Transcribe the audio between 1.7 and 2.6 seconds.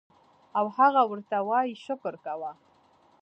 شکر کوه